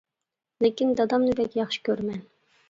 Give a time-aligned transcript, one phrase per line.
[0.65, 2.25] ».«.لېكىن دادامنى بەك ياخشى كۆرىمەن.